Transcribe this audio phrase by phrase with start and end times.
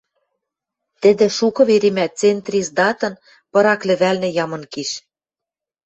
[1.01, 3.13] тӹдӹ шукы веремӓ Центриздатын
[3.51, 4.91] пырак лӹвӓлнӹ ямын киш.